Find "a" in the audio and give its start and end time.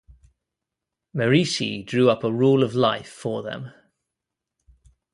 2.23-2.31